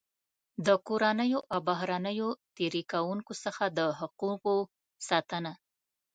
د 0.65 0.67
کورنیو 0.87 1.39
او 1.53 1.59
بهرنیو 1.67 2.29
تېري 2.55 2.83
کوونکو 2.91 3.31
څخه 3.43 3.63
د 3.77 3.79
حقوقو 3.99 4.55
ساتنه. 5.07 5.51